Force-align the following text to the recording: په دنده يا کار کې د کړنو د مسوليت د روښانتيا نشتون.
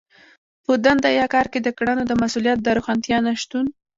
په 0.65 0.71
دنده 0.85 1.09
يا 1.19 1.25
کار 1.33 1.47
کې 1.51 1.59
د 1.63 1.69
کړنو 1.77 2.03
د 2.07 2.11
مسوليت 2.21 2.57
د 2.61 2.67
روښانتيا 2.77 3.17
نشتون. 3.27 3.65